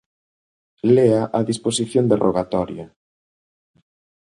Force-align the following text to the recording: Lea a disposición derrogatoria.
Lea 0.95 1.19
a 1.37 1.41
disposición 1.49 2.05
derrogatoria. 2.11 2.85